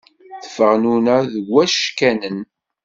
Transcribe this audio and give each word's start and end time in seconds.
Teffeɣ 0.43 0.73
nuna 0.81 1.17
deg 1.33 1.45
wackanen. 1.51 2.39